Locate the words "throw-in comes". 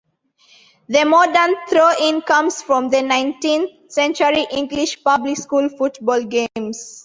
1.69-2.59